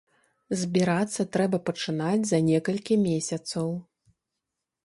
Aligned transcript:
Збірацца 0.61 1.25
трэба 1.37 1.57
пачынаць 1.69 2.25
за 2.31 2.39
некалькі 2.49 2.99
месяцаў. 3.07 3.67